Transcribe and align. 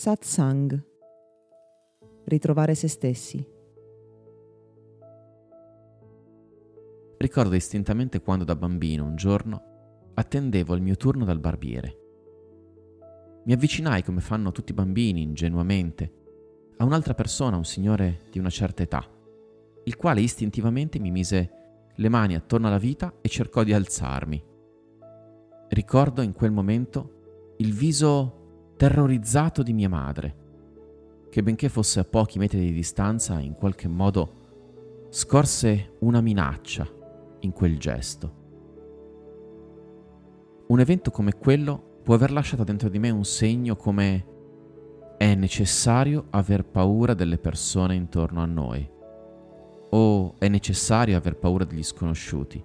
Satsang. 0.00 0.82
Ritrovare 2.24 2.74
se 2.74 2.88
stessi. 2.88 3.46
Ricordo 7.18 7.50
distintamente 7.50 8.22
quando 8.22 8.44
da 8.44 8.56
bambino 8.56 9.04
un 9.04 9.14
giorno 9.16 10.12
attendevo 10.14 10.74
il 10.74 10.80
mio 10.80 10.96
turno 10.96 11.26
dal 11.26 11.38
barbiere. 11.38 11.98
Mi 13.44 13.52
avvicinai 13.52 14.02
come 14.02 14.22
fanno 14.22 14.52
tutti 14.52 14.72
i 14.72 14.74
bambini, 14.74 15.20
ingenuamente, 15.20 16.12
a 16.78 16.86
un'altra 16.86 17.12
persona, 17.12 17.58
un 17.58 17.66
signore 17.66 18.20
di 18.30 18.38
una 18.38 18.48
certa 18.48 18.82
età, 18.82 19.06
il 19.84 19.96
quale 19.96 20.22
istintivamente 20.22 20.98
mi 20.98 21.10
mise 21.10 21.50
le 21.94 22.08
mani 22.08 22.36
attorno 22.36 22.68
alla 22.68 22.78
vita 22.78 23.16
e 23.20 23.28
cercò 23.28 23.62
di 23.64 23.74
alzarmi. 23.74 24.42
Ricordo 25.68 26.22
in 26.22 26.32
quel 26.32 26.52
momento 26.52 27.54
il 27.58 27.74
viso 27.74 28.39
terrorizzato 28.80 29.62
di 29.62 29.74
mia 29.74 29.90
madre, 29.90 30.36
che 31.28 31.42
benché 31.42 31.68
fosse 31.68 32.00
a 32.00 32.04
pochi 32.04 32.38
metri 32.38 32.60
di 32.60 32.72
distanza, 32.72 33.38
in 33.38 33.52
qualche 33.52 33.88
modo 33.88 35.08
scorse 35.10 35.96
una 35.98 36.22
minaccia 36.22 36.88
in 37.40 37.52
quel 37.52 37.78
gesto. 37.78 38.34
Un 40.68 40.80
evento 40.80 41.10
come 41.10 41.34
quello 41.34 41.98
può 42.02 42.14
aver 42.14 42.32
lasciato 42.32 42.64
dentro 42.64 42.88
di 42.88 42.98
me 42.98 43.10
un 43.10 43.26
segno 43.26 43.76
come 43.76 44.24
è 45.18 45.34
necessario 45.34 46.28
aver 46.30 46.64
paura 46.64 47.12
delle 47.12 47.36
persone 47.36 47.94
intorno 47.94 48.40
a 48.40 48.46
noi, 48.46 48.90
o 49.90 50.36
è 50.38 50.48
necessario 50.48 51.18
aver 51.18 51.36
paura 51.36 51.64
degli 51.64 51.82
sconosciuti, 51.82 52.64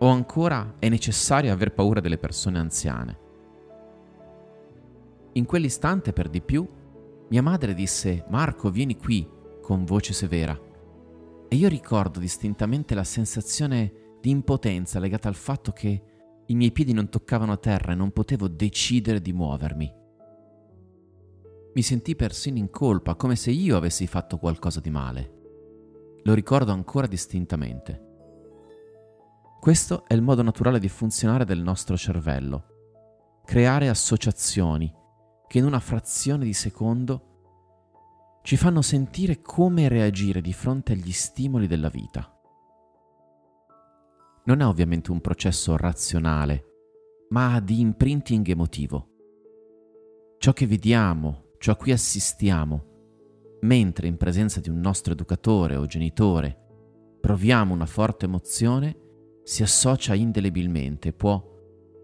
o 0.00 0.08
ancora 0.08 0.74
è 0.78 0.90
necessario 0.90 1.54
aver 1.54 1.72
paura 1.72 2.00
delle 2.00 2.18
persone 2.18 2.58
anziane. 2.58 3.27
In 5.32 5.44
quell'istante, 5.44 6.12
per 6.12 6.28
di 6.28 6.40
più, 6.40 6.66
mia 7.28 7.42
madre 7.42 7.74
disse 7.74 8.24
Marco, 8.28 8.70
vieni 8.70 8.96
qui, 8.96 9.28
con 9.60 9.84
voce 9.84 10.12
severa. 10.12 10.58
E 11.48 11.56
io 11.56 11.68
ricordo 11.68 12.18
distintamente 12.18 12.94
la 12.94 13.04
sensazione 13.04 14.16
di 14.20 14.30
impotenza 14.30 14.98
legata 14.98 15.28
al 15.28 15.34
fatto 15.34 15.72
che 15.72 16.02
i 16.46 16.54
miei 16.54 16.72
piedi 16.72 16.92
non 16.92 17.08
toccavano 17.10 17.58
terra 17.58 17.92
e 17.92 17.94
non 17.94 18.10
potevo 18.10 18.48
decidere 18.48 19.20
di 19.20 19.32
muovermi. 19.32 19.94
Mi 21.74 21.82
sentii 21.82 22.16
persino 22.16 22.58
in 22.58 22.70
colpa, 22.70 23.14
come 23.14 23.36
se 23.36 23.50
io 23.50 23.76
avessi 23.76 24.06
fatto 24.06 24.38
qualcosa 24.38 24.80
di 24.80 24.90
male. 24.90 25.32
Lo 26.22 26.34
ricordo 26.34 26.72
ancora 26.72 27.06
distintamente. 27.06 28.06
Questo 29.60 30.04
è 30.06 30.14
il 30.14 30.22
modo 30.22 30.42
naturale 30.42 30.78
di 30.78 30.88
funzionare 30.88 31.44
del 31.44 31.60
nostro 31.60 31.96
cervello. 31.96 32.64
Creare 33.44 33.88
associazioni 33.88 34.92
che 35.48 35.58
in 35.58 35.64
una 35.64 35.80
frazione 35.80 36.44
di 36.44 36.52
secondo 36.52 38.40
ci 38.42 38.56
fanno 38.56 38.82
sentire 38.82 39.40
come 39.40 39.88
reagire 39.88 40.40
di 40.40 40.52
fronte 40.52 40.92
agli 40.92 41.12
stimoli 41.12 41.66
della 41.66 41.88
vita. 41.88 42.32
Non 44.44 44.60
è 44.60 44.64
ovviamente 44.64 45.10
un 45.10 45.20
processo 45.20 45.76
razionale, 45.76 46.64
ma 47.30 47.60
di 47.60 47.80
imprinting 47.80 48.48
emotivo. 48.48 49.08
Ciò 50.38 50.52
che 50.52 50.66
vediamo, 50.66 51.50
ciò 51.58 51.72
a 51.72 51.76
cui 51.76 51.92
assistiamo, 51.92 52.84
mentre 53.62 54.06
in 54.06 54.16
presenza 54.16 54.60
di 54.60 54.70
un 54.70 54.78
nostro 54.78 55.12
educatore 55.12 55.76
o 55.76 55.84
genitore 55.84 56.56
proviamo 57.20 57.74
una 57.74 57.86
forte 57.86 58.26
emozione, 58.26 58.96
si 59.42 59.62
associa 59.62 60.14
indelebilmente 60.14 61.08
e 61.08 61.12
può 61.12 61.42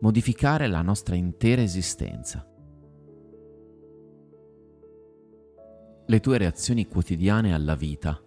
modificare 0.00 0.66
la 0.66 0.82
nostra 0.82 1.14
intera 1.14 1.62
esistenza. 1.62 2.46
Le 6.08 6.20
tue 6.20 6.38
reazioni 6.38 6.86
quotidiane 6.86 7.52
alla 7.52 7.74
vita 7.74 8.22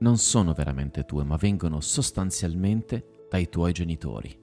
non 0.00 0.18
sono 0.18 0.52
veramente 0.52 1.06
tue, 1.06 1.24
ma 1.24 1.36
vengono 1.36 1.80
sostanzialmente 1.80 3.26
dai 3.30 3.48
tuoi 3.48 3.72
genitori. 3.72 4.38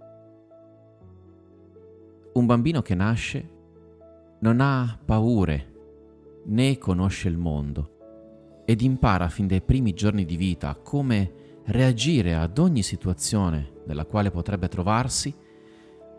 Un 2.34 2.46
bambino 2.48 2.82
che 2.82 2.96
nasce 2.96 3.50
non 4.40 4.62
ha 4.62 4.98
paure 5.06 5.74
né 6.46 6.80
conosce 6.80 7.28
il 7.28 7.38
mondo 7.38 8.64
ed 8.66 8.82
impara 8.82 9.30
fin 9.30 9.46
dai 9.46 9.62
primi 9.62 9.94
giorni 9.94 10.26
di 10.26 10.36
vita 10.36 10.74
come 10.74 11.62
reagire 11.66 12.34
ad 12.34 12.58
ogni 12.58 12.82
situazione 12.82 13.74
nella 13.86 14.06
quale 14.06 14.32
potrebbe 14.32 14.68
trovarsi, 14.70 15.36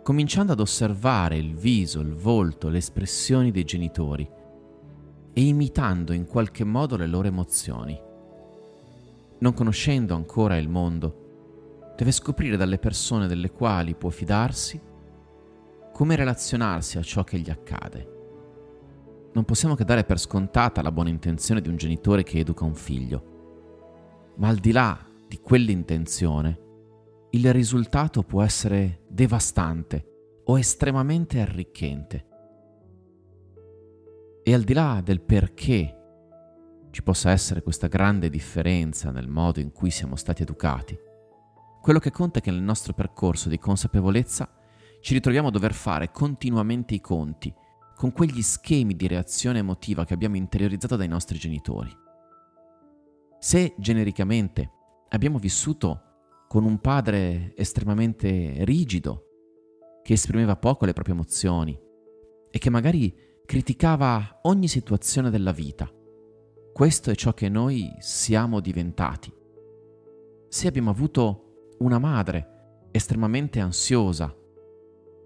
cominciando 0.05 0.53
ad 0.53 0.61
osservare 0.61 1.39
il 1.39 1.57
viso, 1.57 1.99
il 1.99 2.15
volto, 2.15 2.69
le 2.69 2.79
espressioni 2.79 3.51
dei 3.51 3.65
genitori 3.65 4.39
e 5.33 5.43
imitando 5.43 6.13
in 6.13 6.27
qualche 6.27 6.65
modo 6.65 6.97
le 6.97 7.07
loro 7.07 7.29
emozioni. 7.29 7.99
Non 9.39 9.55
conoscendo 9.55 10.15
ancora 10.15 10.57
il 10.57 10.69
mondo, 10.69 11.93
deve 11.97 12.13
scoprire 12.13 12.57
dalle 12.57 12.79
persone 12.79 13.27
delle 13.27 13.51
quali 13.51 13.95
può 13.95 14.11
fidarsi 14.11 14.81
come 15.93 16.17
relazionarsi 16.17 16.99
a 16.99 17.03
ciò 17.03 17.25
che 17.25 17.39
gli 17.39 17.51
accade 17.51 18.19
non 19.33 19.45
possiamo 19.45 19.77
che 19.77 19.85
dare 19.85 20.05
per 20.05 20.19
scontata 20.19 20.83
la 20.83 20.91
buona 20.91 21.09
intenzione 21.11 21.61
di 21.61 21.69
un 21.69 21.77
genitore 21.77 22.25
che 22.25 22.39
educa 22.41 22.65
un 22.65 22.75
figlio. 22.75 24.33
Ma 24.37 24.49
al 24.49 24.57
di 24.57 24.73
là 24.73 24.99
di 25.29 25.39
quell'intenzione, 25.39 26.59
il 27.31 27.53
risultato 27.53 28.23
può 28.23 28.43
essere 28.43 29.03
devastante 29.09 30.43
o 30.45 30.59
estremamente 30.59 31.41
arricchente. 31.41 32.27
E 34.51 34.55
al 34.55 34.63
di 34.63 34.73
là 34.73 35.01
del 35.01 35.21
perché 35.21 35.97
ci 36.91 37.05
possa 37.05 37.31
essere 37.31 37.63
questa 37.63 37.87
grande 37.87 38.29
differenza 38.29 39.13
nel 39.13 39.29
modo 39.29 39.61
in 39.61 39.71
cui 39.71 39.91
siamo 39.91 40.17
stati 40.17 40.43
educati, 40.43 40.99
quello 41.81 42.01
che 42.01 42.11
conta 42.11 42.41
è 42.41 42.43
che 42.43 42.51
nel 42.51 42.61
nostro 42.61 42.93
percorso 42.93 43.49
di 43.49 43.61
consapevolezza 43.61 44.53
ci 45.03 45.13
ritroviamo 45.13 45.47
a 45.47 45.51
dover 45.53 45.73
fare 45.73 46.11
continuamente 46.11 46.95
i 46.95 47.01
conti 47.01 47.55
con 47.95 48.11
quegli 48.11 48.43
schemi 48.43 48.97
di 48.97 49.07
reazione 49.07 49.61
emotiva 49.61 50.05
che 50.05 50.15
abbiamo 50.15 50.35
interiorizzato 50.35 50.97
dai 50.97 51.07
nostri 51.07 51.39
genitori. 51.39 51.97
Se 53.39 53.75
genericamente 53.79 54.73
abbiamo 55.11 55.39
vissuto 55.39 56.03
con 56.49 56.65
un 56.65 56.81
padre 56.81 57.55
estremamente 57.55 58.65
rigido, 58.65 59.27
che 60.03 60.15
esprimeva 60.15 60.57
poco 60.57 60.87
le 60.87 60.93
proprie 60.93 61.15
emozioni 61.15 61.79
e 62.51 62.59
che 62.59 62.69
magari 62.69 63.29
criticava 63.51 64.39
ogni 64.43 64.69
situazione 64.69 65.29
della 65.29 65.51
vita, 65.51 65.91
questo 66.73 67.11
è 67.11 67.17
ciò 67.17 67.35
che 67.35 67.49
noi 67.49 67.93
siamo 67.99 68.61
diventati. 68.61 69.35
Se 70.49 70.69
abbiamo 70.69 70.91
avuto 70.91 71.73
una 71.79 71.99
madre 71.99 72.85
estremamente 72.93 73.59
ansiosa 73.59 74.33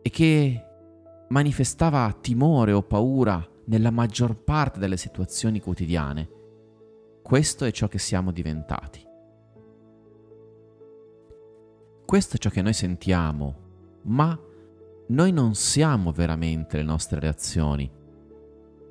e 0.01 0.09
che 0.09 0.65
manifestava 1.29 2.17
timore 2.19 2.73
o 2.73 2.81
paura 2.81 3.47
nella 3.67 3.91
maggior 3.91 4.43
parte 4.43 4.79
delle 4.79 4.97
situazioni 4.97 5.61
quotidiane. 5.61 6.31
Questo 7.23 7.67
è 7.67 7.73
ciò 7.73 7.89
che 7.89 7.99
siamo 7.99 8.33
diventati. 8.33 9.07
Questo 12.07 12.37
è 12.37 12.39
ciò 12.39 12.49
che 12.49 12.63
noi 12.63 12.73
sentiamo, 12.73 13.55
ma 14.05 14.35
noi 15.09 15.31
non 15.31 15.55
siamo 15.55 16.11
veramente 16.11 16.79
le 16.79 16.85
nostre 16.85 17.21
reazioni, 17.21 18.01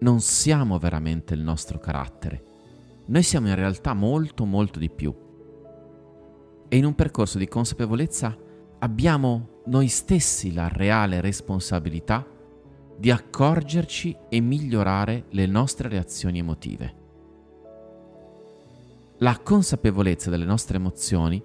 non 0.03 0.19
siamo 0.19 0.77
veramente 0.79 1.33
il 1.33 1.39
nostro 1.39 1.79
carattere. 1.79 2.43
Noi 3.05 3.23
siamo 3.23 3.47
in 3.47 3.55
realtà 3.55 3.93
molto 3.93 4.43
molto 4.43 4.77
di 4.77 4.89
più. 4.89 5.15
E 6.67 6.77
in 6.77 6.83
un 6.85 6.93
percorso 6.93 7.37
di 7.37 7.47
consapevolezza 7.47 8.37
abbiamo 8.79 9.61
noi 9.65 9.87
stessi 9.87 10.53
la 10.53 10.67
reale 10.67 11.21
responsabilità 11.21 12.27
di 12.97 13.11
accorgerci 13.11 14.15
e 14.27 14.41
migliorare 14.41 15.25
le 15.29 15.45
nostre 15.45 15.87
reazioni 15.87 16.39
emotive. 16.39 17.01
La 19.19 19.39
consapevolezza 19.39 20.29
delle 20.29 20.43
nostre 20.43 20.77
emozioni 20.77 21.41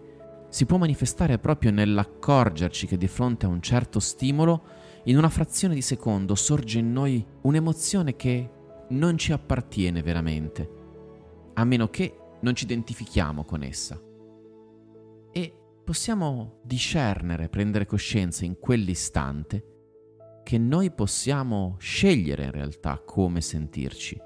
si 0.49 0.67
può 0.67 0.79
manifestare 0.79 1.39
proprio 1.39 1.71
nell'accorgerci 1.71 2.89
che 2.89 2.97
di 2.97 3.07
fronte 3.07 3.47
a 3.47 3.51
un 3.51 3.63
certo 3.63 4.01
stimolo, 4.01 4.63
in 5.05 5.17
una 5.17 5.29
frazione 5.29 5.75
di 5.75 5.83
secondo 5.83 6.35
sorge 6.35 6.81
in 6.81 6.93
noi 6.93 7.25
un'emozione 7.43 8.17
che 8.17 8.51
non 8.91 9.19
ci 9.19 9.33
appartiene 9.33 10.03
veramente, 10.03 10.71
a 11.55 11.65
meno 11.65 11.89
che 11.89 12.17
non 12.41 12.55
ci 12.55 12.65
identifichiamo 12.65 13.45
con 13.45 13.63
essa 13.63 14.01
possiamo 15.89 16.61
discernere, 16.65 17.49
prendere 17.49 17.87
coscienza 17.87 18.45
in 18.45 18.59
quell'istante 18.59 20.43
che 20.43 20.59
noi 20.59 20.91
possiamo 20.91 21.77
scegliere 21.79 22.45
in 22.45 22.51
realtà 22.51 23.03
come 23.03 23.41
sentirci 23.41 24.21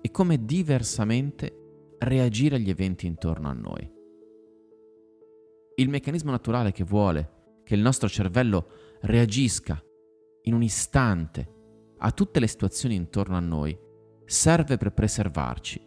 e 0.00 0.10
come 0.12 0.44
diversamente 0.44 1.96
reagire 1.98 2.54
agli 2.54 2.70
eventi 2.70 3.06
intorno 3.06 3.48
a 3.48 3.52
noi. 3.52 3.92
Il 5.74 5.88
meccanismo 5.88 6.30
naturale 6.30 6.70
che 6.70 6.84
vuole 6.84 7.62
che 7.64 7.74
il 7.74 7.80
nostro 7.80 8.08
cervello 8.08 8.68
reagisca 9.00 9.82
in 10.42 10.54
un 10.54 10.62
istante 10.62 11.55
a 11.98 12.10
tutte 12.12 12.40
le 12.40 12.46
situazioni 12.46 12.94
intorno 12.94 13.36
a 13.36 13.40
noi 13.40 13.76
serve 14.24 14.76
per 14.76 14.92
preservarci, 14.92 15.80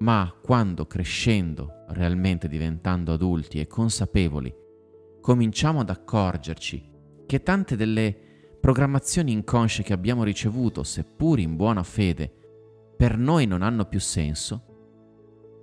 ma 0.00 0.32
quando 0.42 0.86
crescendo, 0.86 1.84
realmente 1.88 2.46
diventando 2.46 3.12
adulti 3.12 3.58
e 3.58 3.66
consapevoli, 3.66 4.54
cominciamo 5.20 5.80
ad 5.80 5.90
accorgerci 5.90 6.90
che 7.26 7.42
tante 7.42 7.76
delle 7.76 8.16
programmazioni 8.60 9.32
inconsce 9.32 9.82
che 9.82 9.92
abbiamo 9.92 10.24
ricevuto, 10.24 10.82
seppur 10.82 11.38
in 11.38 11.56
buona 11.56 11.82
fede, 11.82 12.32
per 12.96 13.16
noi 13.16 13.46
non 13.46 13.62
hanno 13.62 13.84
più 13.86 14.00
senso, 14.00 14.64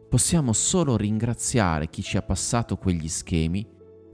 possiamo 0.10 0.54
solo 0.54 0.96
ringraziare 0.96 1.90
chi 1.90 2.02
ci 2.02 2.18
ha 2.18 2.22
passato 2.22 2.78
quegli 2.78 3.08
schemi, 3.08 3.68